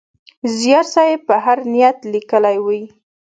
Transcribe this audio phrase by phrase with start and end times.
[0.57, 2.83] زیار صېب په هر نیت لیکلی وي.